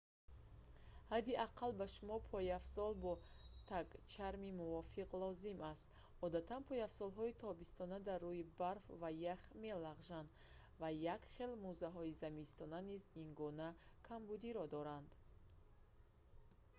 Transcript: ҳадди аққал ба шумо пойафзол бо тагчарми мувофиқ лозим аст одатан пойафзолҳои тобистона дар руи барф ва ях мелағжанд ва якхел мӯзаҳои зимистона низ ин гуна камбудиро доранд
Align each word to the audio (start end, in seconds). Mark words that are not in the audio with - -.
ҳадди 1.11 1.33
аққал 1.47 1.71
ба 1.79 1.87
шумо 1.95 2.17
пойафзол 2.31 2.91
бо 3.03 3.13
тагчарми 3.69 4.51
мувофиқ 4.61 5.09
лозим 5.23 5.57
аст 5.71 5.85
одатан 6.25 6.61
пойафзолҳои 6.69 7.37
тобистона 7.43 7.97
дар 8.09 8.19
руи 8.27 8.43
барф 8.61 8.85
ва 9.01 9.09
ях 9.35 9.39
мелағжанд 9.63 10.29
ва 10.81 10.89
якхел 11.15 11.51
мӯзаҳои 11.65 12.15
зимистона 12.21 12.79
низ 12.91 13.01
ин 13.21 13.29
гуна 13.39 13.69
камбудиро 14.07 14.63
доранд 14.75 15.09